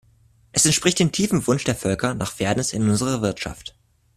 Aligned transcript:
Es 0.51 0.65
entspricht 0.65 0.97
dem 0.97 1.11
tiefen 1.11 1.45
Wunsch 1.45 1.63
der 1.63 1.75
Völker 1.75 2.15
nach 2.15 2.31
Fairness 2.31 2.73
in 2.73 2.89
unserer 2.89 3.21
Wirtschaft. 3.21 3.75